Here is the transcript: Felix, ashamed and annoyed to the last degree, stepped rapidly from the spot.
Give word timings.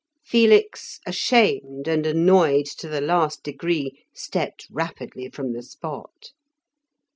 Felix, 0.25 0.99
ashamed 1.05 1.87
and 1.87 2.07
annoyed 2.07 2.65
to 2.65 2.87
the 2.89 3.01
last 3.01 3.43
degree, 3.43 4.03
stepped 4.15 4.65
rapidly 4.71 5.29
from 5.29 5.53
the 5.53 5.61
spot. 5.61 6.31